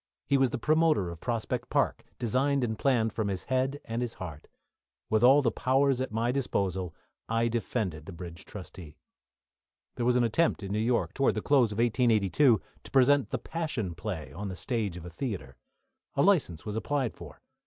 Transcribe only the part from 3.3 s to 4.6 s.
head and heart.